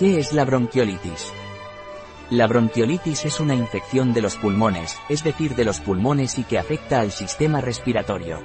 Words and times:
¿Qué 0.00 0.18
es 0.18 0.32
la 0.32 0.46
bronquiolitis? 0.46 1.30
La 2.30 2.46
bronquiolitis 2.46 3.26
es 3.26 3.38
una 3.38 3.54
infección 3.54 4.14
de 4.14 4.22
los 4.22 4.36
pulmones, 4.36 4.96
es 5.10 5.22
decir, 5.22 5.54
de 5.54 5.66
los 5.66 5.78
pulmones 5.80 6.38
y 6.38 6.44
que 6.44 6.58
afecta 6.58 7.00
al 7.00 7.12
sistema 7.12 7.60
respiratorio. 7.60 8.38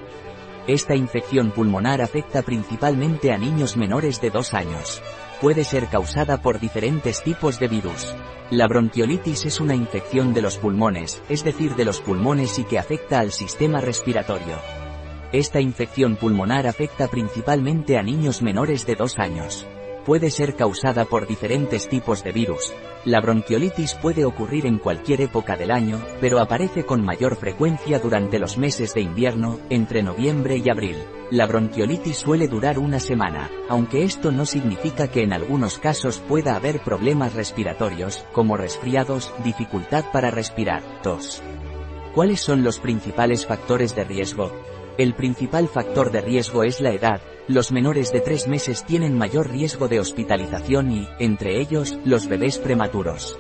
Esta 0.67 0.95
infección 0.95 1.51
pulmonar 1.51 2.01
afecta 2.01 2.41
principalmente 2.41 3.31
a 3.31 3.37
niños 3.37 3.77
menores 3.77 4.19
de 4.19 4.31
2 4.31 4.53
años. 4.53 5.01
Puede 5.39 5.63
ser 5.63 5.87
causada 5.87 6.41
por 6.41 6.59
diferentes 6.59 7.23
tipos 7.23 7.57
de 7.57 7.69
virus. 7.69 8.13
La 8.51 8.67
bronquiolitis 8.67 9.45
es 9.45 9.61
una 9.61 9.75
infección 9.75 10.33
de 10.33 10.41
los 10.41 10.57
pulmones, 10.57 11.23
es 11.29 11.45
decir, 11.45 11.77
de 11.77 11.85
los 11.85 12.01
pulmones 12.01 12.59
y 12.59 12.65
que 12.65 12.79
afecta 12.79 13.21
al 13.21 13.31
sistema 13.31 13.79
respiratorio. 13.79 14.57
Esta 15.31 15.61
infección 15.61 16.17
pulmonar 16.17 16.67
afecta 16.67 17.07
principalmente 17.07 17.97
a 17.97 18.03
niños 18.03 18.41
menores 18.41 18.85
de 18.85 18.95
2 18.95 19.19
años 19.19 19.65
puede 20.05 20.29
ser 20.29 20.55
causada 20.55 21.05
por 21.05 21.27
diferentes 21.27 21.89
tipos 21.89 22.23
de 22.23 22.31
virus. 22.31 22.73
La 23.03 23.21
bronquiolitis 23.21 23.95
puede 23.95 24.23
ocurrir 24.23 24.65
en 24.65 24.77
cualquier 24.77 25.21
época 25.21 25.57
del 25.57 25.71
año, 25.71 26.01
pero 26.21 26.39
aparece 26.39 26.85
con 26.85 27.03
mayor 27.03 27.35
frecuencia 27.35 27.99
durante 27.99 28.39
los 28.39 28.57
meses 28.57 28.93
de 28.93 29.01
invierno, 29.01 29.59
entre 29.69 30.03
noviembre 30.03 30.57
y 30.57 30.69
abril. 30.69 30.95
La 31.31 31.47
bronquiolitis 31.47 32.17
suele 32.17 32.47
durar 32.47 32.79
una 32.79 32.99
semana, 32.99 33.49
aunque 33.67 34.03
esto 34.03 34.31
no 34.31 34.45
significa 34.45 35.07
que 35.07 35.23
en 35.23 35.33
algunos 35.33 35.79
casos 35.79 36.19
pueda 36.19 36.55
haber 36.55 36.79
problemas 36.79 37.33
respiratorios, 37.33 38.23
como 38.31 38.57
resfriados, 38.57 39.33
dificultad 39.43 40.05
para 40.13 40.29
respirar, 40.31 40.83
tos. 41.01 41.41
¿Cuáles 42.13 42.39
son 42.39 42.63
los 42.63 42.79
principales 42.79 43.45
factores 43.45 43.95
de 43.95 44.03
riesgo? 44.03 44.51
El 44.97 45.13
principal 45.13 45.67
factor 45.67 46.11
de 46.11 46.21
riesgo 46.21 46.63
es 46.63 46.79
la 46.79 46.91
edad, 46.91 47.21
los 47.47 47.71
menores 47.71 48.11
de 48.11 48.21
tres 48.21 48.47
meses 48.47 48.83
tienen 48.85 49.17
mayor 49.17 49.51
riesgo 49.51 49.87
de 49.87 49.99
hospitalización 49.99 50.91
y, 50.91 51.07
entre 51.19 51.61
ellos, 51.61 51.97
los 52.03 52.27
bebés 52.27 52.57
prematuros. 52.57 53.37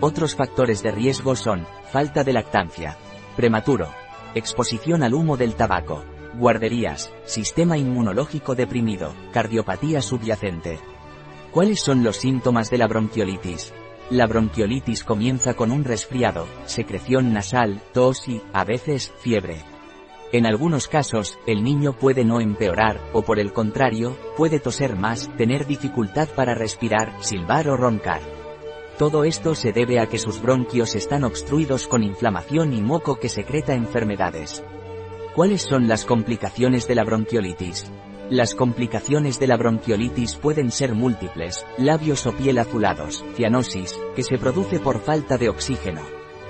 Otros 0.00 0.34
factores 0.34 0.82
de 0.82 0.90
riesgo 0.90 1.36
son, 1.36 1.66
falta 1.90 2.22
de 2.22 2.34
lactancia, 2.34 2.96
prematuro, 3.36 3.88
exposición 4.34 5.02
al 5.02 5.14
humo 5.14 5.36
del 5.36 5.54
tabaco, 5.54 6.04
guarderías, 6.34 7.12
sistema 7.24 7.78
inmunológico 7.78 8.54
deprimido, 8.54 9.14
cardiopatía 9.32 10.02
subyacente. 10.02 10.78
¿Cuáles 11.50 11.80
son 11.80 12.04
los 12.04 12.16
síntomas 12.16 12.70
de 12.70 12.78
la 12.78 12.86
bronquiolitis? 12.86 13.72
La 14.10 14.26
bronquiolitis 14.26 15.04
comienza 15.04 15.54
con 15.54 15.70
un 15.70 15.84
resfriado, 15.84 16.46
secreción 16.66 17.32
nasal, 17.32 17.80
tos 17.92 18.28
y, 18.28 18.42
a 18.52 18.64
veces, 18.64 19.12
fiebre. 19.20 19.69
En 20.32 20.46
algunos 20.46 20.86
casos, 20.86 21.40
el 21.46 21.64
niño 21.64 21.92
puede 21.92 22.24
no 22.24 22.40
empeorar, 22.40 23.00
o 23.12 23.22
por 23.22 23.40
el 23.40 23.52
contrario, 23.52 24.16
puede 24.36 24.60
toser 24.60 24.94
más, 24.94 25.28
tener 25.36 25.66
dificultad 25.66 26.28
para 26.28 26.54
respirar, 26.54 27.12
silbar 27.20 27.68
o 27.68 27.76
roncar. 27.76 28.20
Todo 28.96 29.24
esto 29.24 29.56
se 29.56 29.72
debe 29.72 29.98
a 29.98 30.06
que 30.06 30.18
sus 30.18 30.40
bronquios 30.40 30.94
están 30.94 31.24
obstruidos 31.24 31.88
con 31.88 32.04
inflamación 32.04 32.72
y 32.72 32.80
moco 32.80 33.18
que 33.18 33.28
secreta 33.28 33.74
enfermedades. 33.74 34.62
¿Cuáles 35.34 35.62
son 35.62 35.88
las 35.88 36.04
complicaciones 36.04 36.86
de 36.86 36.94
la 36.94 37.02
bronquiolitis? 37.02 37.90
Las 38.28 38.54
complicaciones 38.54 39.40
de 39.40 39.48
la 39.48 39.56
bronquiolitis 39.56 40.36
pueden 40.36 40.70
ser 40.70 40.94
múltiples, 40.94 41.66
labios 41.76 42.24
o 42.26 42.32
piel 42.32 42.58
azulados, 42.58 43.24
cianosis, 43.34 43.98
que 44.14 44.22
se 44.22 44.38
produce 44.38 44.78
por 44.78 45.00
falta 45.00 45.38
de 45.38 45.48
oxígeno, 45.48 46.02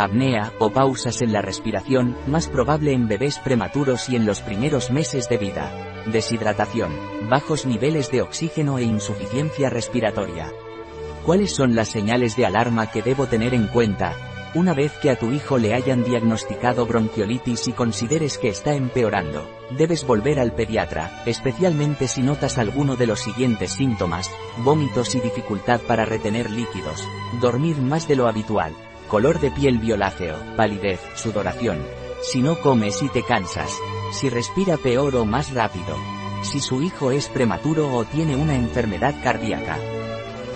apnea 0.05 0.53
o 0.59 0.71
pausas 0.71 1.23
en 1.23 1.33
la 1.33 1.43
respiración, 1.43 2.17
más 2.27 2.49
probable 2.49 2.93
en 2.93 3.09
bebés 3.09 3.39
prematuros 3.39 4.09
y 4.09 4.17
en 4.17 4.27
los 4.27 4.41
primeros 4.41 4.91
meses 4.91 5.29
de 5.29 5.39
vida. 5.39 5.73
Deshidratación, 6.07 6.93
bajos 7.29 7.67
niveles 7.67 8.11
de 8.11 8.23
oxígeno 8.23 8.79
e 8.79 8.85
insuficiencia 8.85 9.71
respiratoria. 9.71 10.53
¿Cuáles 11.25 11.55
son 11.55 11.75
las 11.75 11.89
señales 11.89 12.37
de 12.37 12.47
alarma 12.47 12.91
que 12.91 13.03
debo 13.03 13.27
tener 13.27 13.53
en 13.53 13.67
cuenta? 13.67 14.17
Una 14.53 14.75
vez 14.75 14.93
que 15.01 15.11
a 15.11 15.17
tu 15.17 15.31
hijo 15.31 15.59
le 15.59 15.75
hayan 15.75 16.03
diagnosticado 16.03 16.85
bronquiolitis 16.85 17.69
y 17.69 17.73
consideres 17.73 18.37
que 18.37 18.49
está 18.49 18.75
empeorando, 18.75 19.49
debes 19.71 20.05
volver 20.05 20.41
al 20.41 20.53
pediatra, 20.53 21.23
especialmente 21.25 22.09
si 22.09 22.23
notas 22.23 22.59
alguno 22.59 22.97
de 22.97 23.07
los 23.07 23.21
siguientes 23.21 23.71
síntomas, 23.71 24.29
vómitos 24.65 25.15
y 25.15 25.21
dificultad 25.21 25.81
para 25.83 26.05
retener 26.05 26.51
líquidos, 26.51 27.07
dormir 27.41 27.77
más 27.77 28.09
de 28.09 28.17
lo 28.17 28.27
habitual, 28.27 28.75
color 29.11 29.41
de 29.41 29.51
piel 29.51 29.79
violáceo, 29.79 30.37
palidez, 30.57 31.01
sudoración. 31.17 31.85
Si 32.23 32.41
no 32.41 32.61
comes 32.61 33.03
y 33.03 33.09
te 33.09 33.25
cansas. 33.25 33.77
Si 34.13 34.31
respira 34.31 34.77
peor 34.77 35.17
o 35.17 35.25
más 35.25 35.53
rápido. 35.53 35.97
Si 36.43 36.61
su 36.61 36.81
hijo 36.81 37.11
es 37.11 37.29
prematuro 37.29 37.93
o 37.93 38.05
tiene 38.05 38.37
una 38.37 38.55
enfermedad 38.55 39.15
cardíaca. 39.23 39.79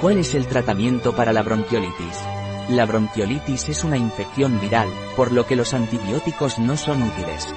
¿Cuál 0.00 0.18
es 0.18 0.34
el 0.34 0.46
tratamiento 0.46 1.16
para 1.16 1.32
la 1.32 1.42
bronquiolitis? 1.42 2.22
La 2.68 2.86
bronquiolitis 2.86 3.68
es 3.70 3.82
una 3.82 3.96
infección 3.96 4.60
viral, 4.60 4.88
por 5.16 5.32
lo 5.32 5.46
que 5.46 5.56
los 5.56 5.74
antibióticos 5.74 6.60
no 6.60 6.76
son 6.76 7.02
útiles. 7.02 7.52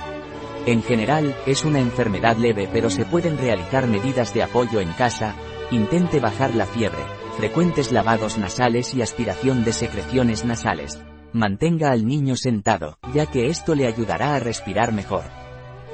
En 0.66 0.82
general, 0.82 1.36
es 1.46 1.64
una 1.64 1.80
enfermedad 1.80 2.38
leve 2.38 2.68
pero 2.74 2.90
se 2.90 3.06
pueden 3.06 3.38
realizar 3.38 3.88
medidas 3.88 4.34
de 4.34 4.44
apoyo 4.44 4.82
en 4.82 4.92
casa, 4.94 5.36
intente 5.70 6.20
bajar 6.20 6.56
la 6.56 6.66
fiebre, 6.66 7.04
frecuentes 7.38 7.92
lavados 7.92 8.40
nasales 8.40 8.96
y 8.96 9.04
aspiración 9.04 9.64
de 9.64 9.72
secreciones 9.72 10.44
nasales. 10.44 11.00
Mantenga 11.34 11.92
al 11.92 12.08
niño 12.08 12.36
sentado, 12.36 12.98
ya 13.14 13.28
que 13.28 13.50
esto 13.50 13.76
le 13.76 13.86
ayudará 13.86 14.34
a 14.34 14.40
respirar 14.40 14.92
mejor. 14.92 15.24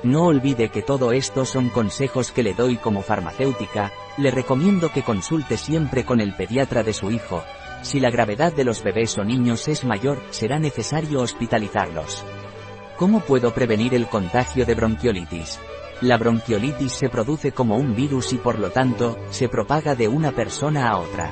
No 0.04 0.24
olvide 0.24 0.70
que 0.70 0.82
todo 0.82 1.12
esto 1.12 1.44
son 1.44 1.68
consejos 1.68 2.32
que 2.32 2.44
le 2.44 2.54
doy 2.54 2.78
como 2.78 3.02
farmacéutica, 3.02 3.92
le 4.18 4.32
recomiendo 4.32 4.90
que 4.94 5.04
consulte 5.04 5.58
siempre 5.58 6.06
con 6.06 6.22
el 6.22 6.34
pediatra 6.34 6.82
de 6.82 6.94
su 6.94 7.12
hijo. 7.12 7.44
Si 7.82 8.00
la 8.00 8.10
gravedad 8.10 8.54
de 8.54 8.64
los 8.64 8.82
bebés 8.82 9.18
o 9.18 9.26
niños 9.26 9.68
es 9.68 9.84
mayor, 9.84 10.20
será 10.30 10.60
necesario 10.60 11.20
hospitalizarlos. 11.20 12.24
¿Cómo 12.98 13.20
puedo 13.20 13.54
prevenir 13.54 13.94
el 13.96 14.08
contagio 14.08 14.66
de 14.66 14.76
bronquiolitis? 14.76 15.60
La 16.04 16.18
bronquiolitis 16.18 16.92
se 16.92 17.08
produce 17.08 17.54
como 17.54 17.78
un 17.78 17.96
virus 17.96 18.34
y 18.34 18.38
por 18.38 18.60
lo 18.60 18.72
tanto, 18.72 19.18
se 19.30 19.48
propaga 19.48 19.96
de 19.96 20.10
una 20.10 20.34
persona 20.34 20.90
a 20.90 20.98
otra. 20.98 21.32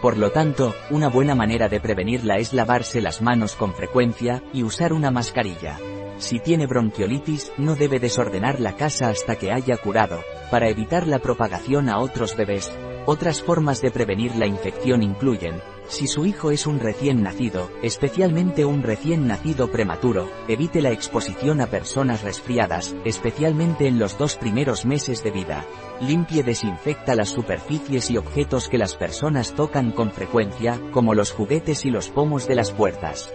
Por 0.00 0.16
lo 0.16 0.30
tanto, 0.30 0.72
una 0.90 1.08
buena 1.08 1.34
manera 1.34 1.68
de 1.68 1.80
prevenirla 1.80 2.36
es 2.36 2.52
lavarse 2.52 3.00
las 3.00 3.20
manos 3.22 3.56
con 3.56 3.74
frecuencia, 3.74 4.40
y 4.52 4.62
usar 4.62 4.92
una 4.92 5.10
mascarilla. 5.10 5.80
Si 6.18 6.38
tiene 6.38 6.68
bronquiolitis, 6.68 7.50
no 7.58 7.74
debe 7.74 7.98
desordenar 7.98 8.60
la 8.60 8.76
casa 8.76 9.08
hasta 9.08 9.34
que 9.34 9.50
haya 9.50 9.76
curado, 9.78 10.20
para 10.48 10.68
evitar 10.68 11.08
la 11.08 11.18
propagación 11.18 11.88
a 11.88 11.98
otros 11.98 12.36
bebés. 12.36 12.70
Otras 13.10 13.42
formas 13.42 13.80
de 13.80 13.90
prevenir 13.90 14.36
la 14.36 14.46
infección 14.46 15.02
incluyen, 15.02 15.62
si 15.88 16.06
su 16.06 16.26
hijo 16.26 16.50
es 16.50 16.66
un 16.66 16.78
recién 16.78 17.22
nacido, 17.22 17.70
especialmente 17.82 18.66
un 18.66 18.82
recién 18.82 19.26
nacido 19.26 19.72
prematuro, 19.72 20.28
evite 20.46 20.82
la 20.82 20.90
exposición 20.90 21.62
a 21.62 21.68
personas 21.68 22.22
resfriadas, 22.22 22.94
especialmente 23.06 23.86
en 23.86 23.98
los 23.98 24.18
dos 24.18 24.36
primeros 24.36 24.84
meses 24.84 25.24
de 25.24 25.30
vida. 25.30 25.64
Limpie 26.02 26.42
desinfecta 26.42 27.14
las 27.14 27.30
superficies 27.30 28.10
y 28.10 28.18
objetos 28.18 28.68
que 28.68 28.76
las 28.76 28.94
personas 28.94 29.54
tocan 29.54 29.90
con 29.90 30.10
frecuencia, 30.10 30.78
como 30.92 31.14
los 31.14 31.32
juguetes 31.32 31.86
y 31.86 31.90
los 31.90 32.10
pomos 32.10 32.46
de 32.46 32.56
las 32.56 32.72
puertas. 32.72 33.32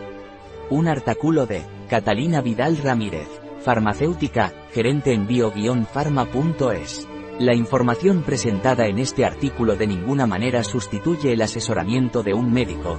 Un 0.70 0.88
artículo 0.88 1.44
de 1.44 1.66
Catalina 1.88 2.40
Vidal 2.40 2.78
Ramírez, 2.78 3.28
farmacéutica, 3.60 4.54
gerente 4.72 5.12
en 5.12 5.26
bio-farma.es. 5.26 7.06
La 7.38 7.54
información 7.54 8.22
presentada 8.22 8.86
en 8.86 8.98
este 8.98 9.26
artículo 9.26 9.76
de 9.76 9.86
ninguna 9.86 10.26
manera 10.26 10.64
sustituye 10.64 11.34
el 11.34 11.42
asesoramiento 11.42 12.22
de 12.22 12.32
un 12.32 12.50
médico, 12.52 12.98